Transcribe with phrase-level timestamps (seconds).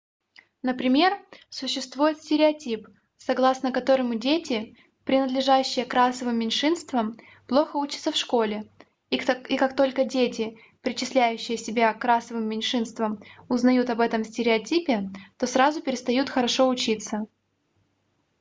[0.63, 1.13] например
[1.51, 8.67] существует стереотип согласно которому дети принадлежащие к расовым меньшинствам плохо учатся в школе
[9.11, 15.83] и как только дети причисляющие себя к расовым меньшинствам узнают об этом стереотипе то сразу
[15.83, 17.27] перестают хорошо учиться